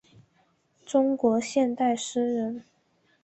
[0.83, 2.63] 中国现代诗人。